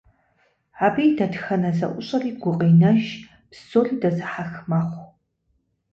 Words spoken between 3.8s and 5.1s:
дэзыхьэх мэхъу.